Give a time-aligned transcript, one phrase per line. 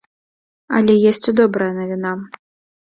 [0.77, 2.19] Але ёсць і добрая навіна.